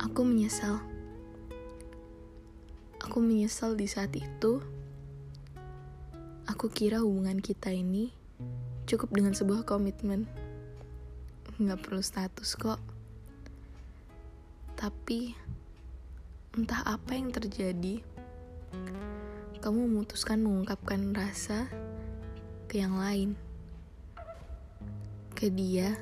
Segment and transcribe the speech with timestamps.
[0.00, 0.80] Aku menyesal.
[3.02, 4.64] Aku menyesal di saat itu.
[6.48, 8.12] Aku kira hubungan kita ini
[8.84, 10.28] cukup dengan sebuah komitmen.
[11.60, 12.80] Nggak perlu status kok.
[14.76, 15.36] Tapi
[16.58, 18.02] entah apa yang terjadi,
[19.62, 21.70] kamu memutuskan mengungkapkan rasa
[22.66, 23.38] ke yang lain.
[25.38, 25.94] Ke dia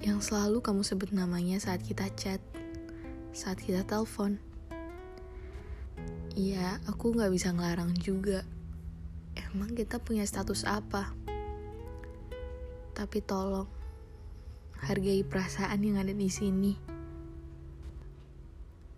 [0.00, 2.40] yang selalu kamu sebut namanya saat kita chat,
[3.30, 4.42] saat kita telepon.
[6.34, 8.42] Iya, aku gak bisa ngelarang juga.
[9.34, 11.14] Emang kita punya status apa?
[12.94, 13.66] Tapi tolong,
[14.82, 16.72] hargai perasaan yang ada di sini.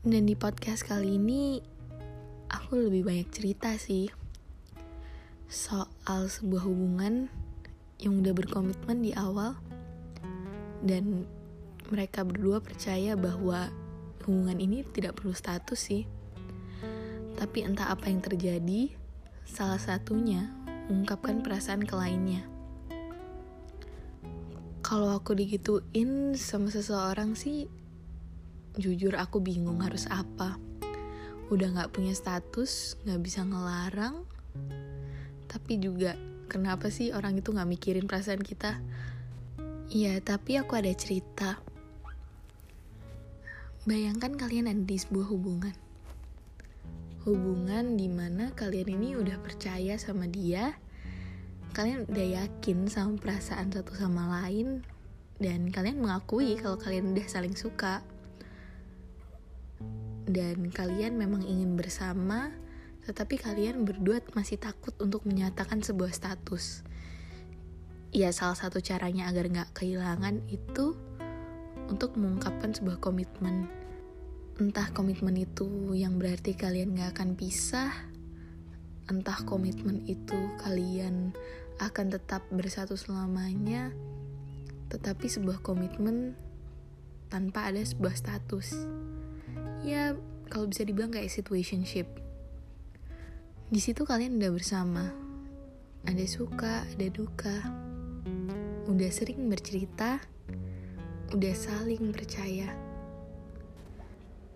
[0.00, 1.60] Dan di podcast kali ini,
[2.48, 4.08] aku lebih banyak cerita sih.
[5.50, 7.28] Soal sebuah hubungan
[8.00, 9.58] yang udah berkomitmen di awal.
[10.80, 11.28] Dan
[11.92, 13.68] mereka berdua percaya bahwa
[14.24, 16.04] hubungan ini tidak perlu status sih
[17.40, 18.92] tapi entah apa yang terjadi,
[19.48, 20.52] salah satunya
[20.92, 22.44] mengungkapkan perasaan ke lainnya.
[24.84, 27.64] Kalau aku digituin sama seseorang sih,
[28.76, 30.60] jujur aku bingung harus apa.
[31.48, 34.28] Udah gak punya status, gak bisa ngelarang,
[35.48, 36.20] tapi juga
[36.52, 38.84] kenapa sih orang itu gak mikirin perasaan kita?
[39.88, 41.56] Iya, tapi aku ada cerita.
[43.88, 45.72] Bayangkan kalian ada di sebuah hubungan.
[47.24, 50.76] Hubungan di mana kalian ini udah percaya sama dia
[51.70, 54.82] kalian udah yakin sama perasaan satu sama lain
[55.38, 58.04] dan kalian mengakui kalau kalian udah saling suka.
[60.28, 62.52] Dan kalian memang ingin bersama
[63.08, 66.84] tetapi kalian berdua masih takut untuk menyatakan sebuah status.
[68.12, 71.00] Ya salah satu caranya agar nggak kehilangan itu
[71.90, 73.66] untuk mengungkapkan sebuah komitmen
[74.60, 77.88] Entah komitmen itu yang berarti kalian gak akan pisah,
[79.08, 81.32] entah komitmen itu kalian
[81.80, 83.88] akan tetap bersatu selamanya,
[84.92, 86.36] tetapi sebuah komitmen
[87.32, 88.84] tanpa ada sebuah status.
[89.80, 90.12] Ya,
[90.52, 92.04] kalau bisa dibilang kayak situationship.
[93.72, 95.08] Di situ kalian udah bersama.
[96.04, 97.64] Ada suka, ada duka.
[98.92, 100.20] Udah sering bercerita,
[101.30, 102.70] udah saling percaya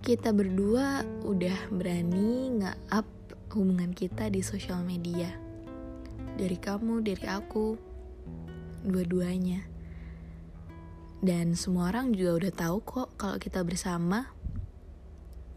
[0.00, 3.04] kita berdua udah berani nge-up
[3.52, 5.28] hubungan kita di sosial media.
[6.40, 7.76] Dari kamu, dari aku,
[8.86, 9.66] dua-duanya.
[11.20, 14.32] Dan semua orang juga udah tahu kok kalau kita bersama.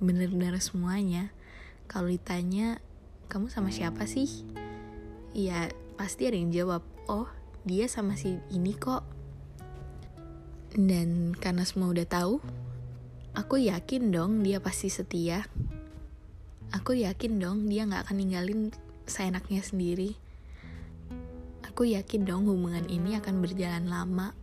[0.04, 1.32] Bener-bener semuanya.
[1.88, 2.84] Kalau ditanya,
[3.32, 4.44] kamu sama siapa sih?
[5.32, 7.32] Ya, pasti ada yang jawab, oh
[7.64, 9.08] dia sama si ini kok.
[10.74, 12.42] Dan karena semua udah tahu,
[13.34, 15.42] Aku yakin dong dia pasti setia.
[16.70, 18.70] Aku yakin dong dia gak akan ninggalin
[19.10, 20.14] seenaknya sendiri.
[21.66, 24.38] Aku yakin dong hubungan ini akan berjalan lama.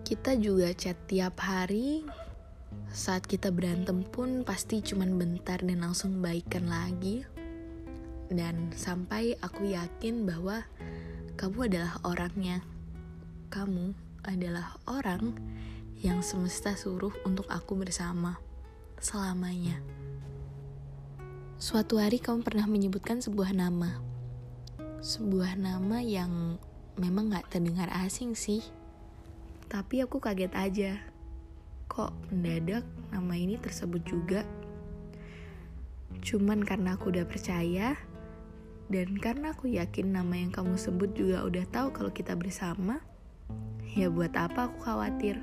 [0.00, 2.08] Kita juga chat tiap hari.
[2.88, 7.20] Saat kita berantem pun pasti cuman bentar dan langsung baikan lagi.
[8.32, 10.64] Dan sampai aku yakin bahwa
[11.36, 12.64] kamu adalah orangnya.
[13.52, 15.36] Kamu adalah orang
[16.00, 18.40] yang semesta suruh untuk aku bersama
[19.00, 19.80] selamanya.
[21.60, 24.00] Suatu hari kamu pernah menyebutkan sebuah nama.
[25.04, 26.56] Sebuah nama yang
[26.96, 28.64] memang gak terdengar asing sih.
[29.68, 30.92] Tapi aku kaget aja.
[31.88, 34.44] Kok mendadak nama ini tersebut juga?
[36.24, 37.96] Cuman karena aku udah percaya,
[38.90, 42.98] dan karena aku yakin nama yang kamu sebut juga udah tahu kalau kita bersama,
[43.94, 45.38] ya buat apa aku khawatir?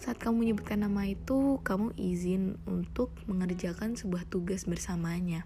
[0.00, 5.44] Saat kamu menyebutkan nama itu, kamu izin untuk mengerjakan sebuah tugas bersamanya.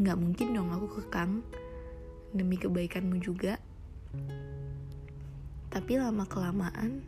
[0.00, 1.44] Nggak mungkin dong aku kekang
[2.32, 3.60] demi kebaikanmu juga.
[5.68, 7.04] Tapi lama-kelamaan,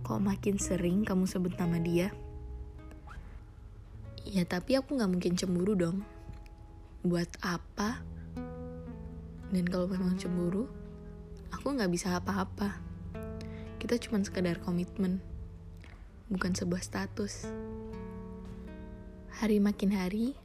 [0.00, 2.08] kok makin sering kamu sebut nama dia?
[4.24, 6.00] Ya tapi aku nggak mungkin cemburu dong.
[7.04, 8.00] Buat apa?
[9.50, 10.70] Dan kalau memang cemburu,
[11.50, 12.90] aku nggak bisa apa-apa
[13.80, 15.24] kita cuma sekedar komitmen,
[16.28, 17.48] bukan sebuah status.
[19.40, 20.36] Hari makin hari,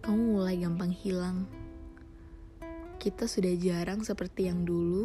[0.00, 1.44] kamu mulai gampang hilang.
[2.96, 5.04] Kita sudah jarang seperti yang dulu.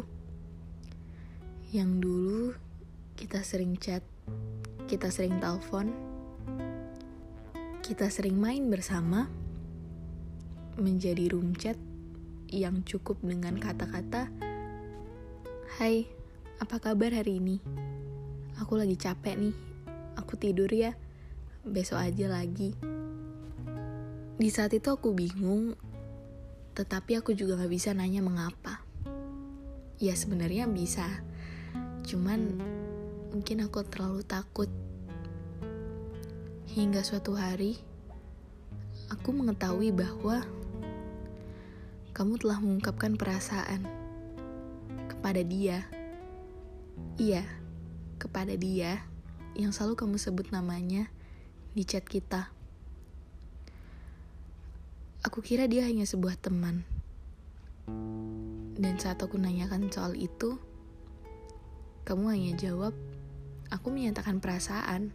[1.76, 2.44] Yang dulu
[3.20, 4.00] kita sering chat,
[4.88, 5.92] kita sering telepon,
[7.84, 9.28] kita sering main bersama,
[10.80, 11.76] menjadi room chat
[12.52, 14.28] yang cukup dengan kata-kata,
[15.78, 16.18] "Hai,
[16.58, 17.62] Apa kabar hari ini?
[18.58, 19.54] Aku lagi capek nih.
[20.18, 20.98] Aku tidur ya.
[21.62, 22.74] Besok aja lagi.
[24.34, 25.78] Di saat itu aku bingung,
[26.74, 28.82] tetapi aku juga gak bisa nanya mengapa.
[30.02, 31.06] Ya sebenarnya bisa,
[32.10, 32.58] cuman
[33.30, 34.70] mungkin aku terlalu takut.
[36.74, 37.78] Hingga suatu hari,
[39.14, 40.42] aku mengetahui bahwa
[42.18, 43.86] kamu telah mengungkapkan perasaan
[45.06, 45.86] kepada dia.
[47.14, 47.46] Iya,
[48.18, 49.06] kepada dia
[49.54, 51.06] yang selalu kamu sebut namanya
[51.78, 52.50] di chat kita.
[55.22, 56.82] Aku kira dia hanya sebuah teman.
[58.74, 60.58] Dan saat aku nanyakan soal itu,
[62.02, 62.98] kamu hanya jawab,
[63.70, 65.14] aku menyatakan perasaan,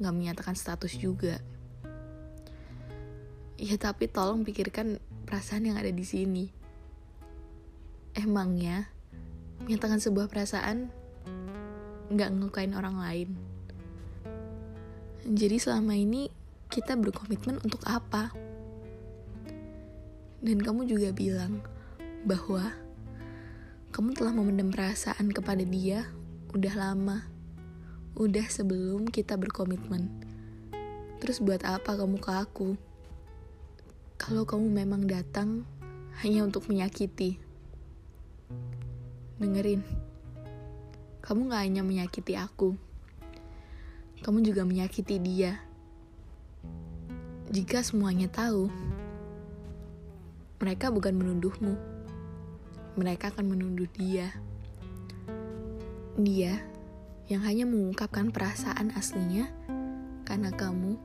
[0.00, 1.36] gak menyatakan status juga.
[3.60, 6.50] Ya tapi tolong pikirkan perasaan yang ada di sini.
[8.18, 8.90] Emangnya,
[9.62, 10.90] menyatakan sebuah perasaan
[12.10, 13.30] nggak ngelukain orang lain.
[15.22, 16.26] Jadi selama ini
[16.66, 18.34] kita berkomitmen untuk apa?
[20.42, 21.62] Dan kamu juga bilang
[22.26, 22.74] bahwa
[23.94, 26.10] kamu telah memendam perasaan kepada dia
[26.50, 27.30] udah lama.
[28.18, 30.10] Udah sebelum kita berkomitmen.
[31.22, 32.89] Terus buat apa kamu ke aku?
[34.20, 35.64] Kalau kamu memang datang
[36.20, 37.40] hanya untuk menyakiti.
[39.40, 39.80] Dengerin
[41.24, 42.74] kamu gak hanya menyakiti aku,
[44.20, 45.62] kamu juga menyakiti dia.
[47.54, 48.66] Jika semuanya tahu,
[50.58, 51.78] mereka bukan menuduhmu,
[52.98, 54.32] mereka akan menuduh dia.
[56.18, 56.58] Dia
[57.30, 59.46] yang hanya mengungkapkan perasaan aslinya
[60.26, 60.98] karena kamu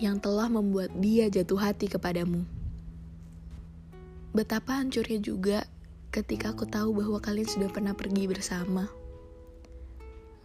[0.00, 2.48] yang telah membuat dia jatuh hati kepadamu.
[4.32, 5.68] Betapa hancurnya juga
[6.08, 8.88] ketika aku tahu bahwa kalian sudah pernah pergi bersama.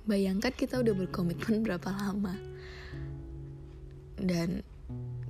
[0.03, 2.35] Bayangkan kita udah berkomitmen berapa lama.
[4.19, 4.59] Dan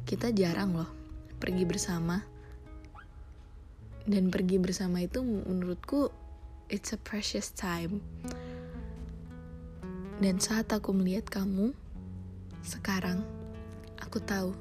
[0.10, 0.90] kita jarang loh
[1.38, 2.26] pergi bersama.
[4.10, 6.10] Dan pergi bersama itu menurutku
[6.74, 8.02] it's a precious time.
[10.18, 11.76] Dan saat aku melihat kamu
[12.66, 13.35] sekarang,
[14.06, 14.54] aku tahu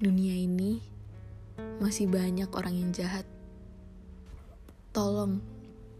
[0.00, 0.80] dunia ini
[1.78, 3.28] masih banyak orang yang jahat.
[4.96, 5.44] Tolong,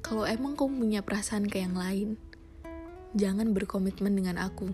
[0.00, 2.16] kalau emang kamu punya perasaan ke yang lain,
[3.12, 4.72] jangan berkomitmen dengan aku.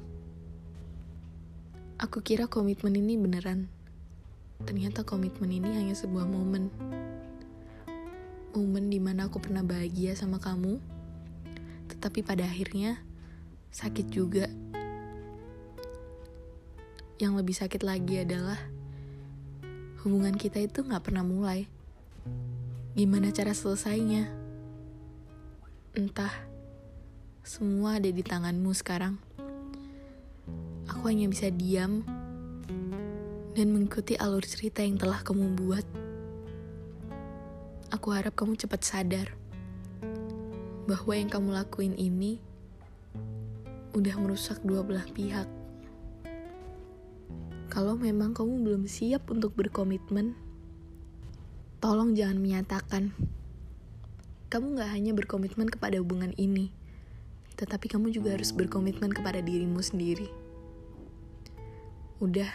[1.99, 3.67] Aku kira komitmen ini beneran.
[4.63, 6.71] Ternyata komitmen ini hanya sebuah momen.
[8.55, 10.79] Momen di mana aku pernah bahagia sama kamu,
[11.91, 13.03] tetapi pada akhirnya
[13.75, 14.47] sakit juga.
[17.19, 18.63] Yang lebih sakit lagi adalah
[20.07, 21.67] hubungan kita itu gak pernah mulai.
[22.95, 24.31] Gimana cara selesainya?
[25.99, 26.31] Entah
[27.43, 29.19] semua ada di tanganmu sekarang.
[30.87, 32.07] Aku hanya bisa diam
[33.59, 35.87] dan mengikuti alur cerita yang telah kamu buat.
[37.99, 39.35] Aku harap kamu cepat sadar
[40.87, 42.39] bahwa yang kamu lakuin ini
[43.91, 45.58] udah merusak dua belah pihak.
[47.69, 50.33] Kalau memang kamu belum siap untuk berkomitmen,
[51.85, 53.13] tolong jangan menyatakan.
[54.49, 56.73] Kamu gak hanya berkomitmen kepada hubungan ini,
[57.61, 60.33] tetapi kamu juga harus berkomitmen kepada dirimu sendiri.
[62.25, 62.49] Udah,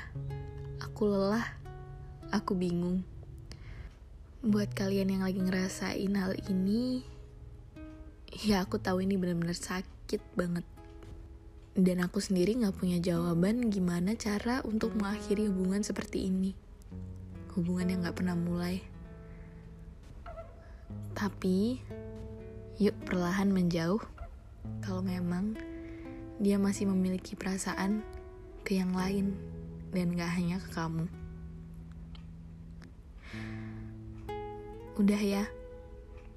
[0.82, 1.46] aku lelah,
[2.34, 3.06] aku bingung.
[4.42, 7.06] Buat kalian yang lagi ngerasain hal ini,
[8.42, 10.73] ya aku tahu ini benar-benar sakit banget.
[11.74, 16.54] Dan aku sendiri gak punya jawaban gimana cara untuk mengakhiri hubungan seperti ini.
[17.58, 18.78] Hubungan yang gak pernah mulai.
[21.18, 21.82] Tapi,
[22.78, 24.02] yuk perlahan menjauh
[24.86, 25.58] kalau memang
[26.38, 28.06] dia masih memiliki perasaan
[28.62, 29.34] ke yang lain
[29.90, 31.06] dan gak hanya ke kamu.
[34.94, 35.50] Udah ya,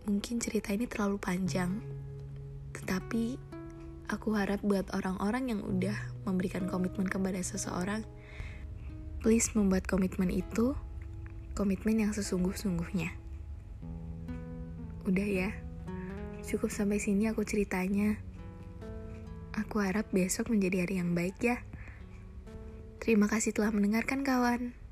[0.09, 1.76] mungkin cerita ini terlalu panjang,
[2.73, 3.37] tetapi
[4.06, 5.94] aku harap buat orang-orang yang udah
[6.26, 8.06] memberikan komitmen kepada seseorang,
[9.22, 10.78] please membuat komitmen itu
[11.58, 13.10] komitmen yang sesungguh-sungguhnya.
[15.06, 15.50] Udah ya.
[16.46, 18.18] Cukup sampai sini aku ceritanya.
[19.56, 21.58] Aku harap besok menjadi hari yang baik ya.
[23.02, 24.86] Terima kasih telah mendengarkan kawan.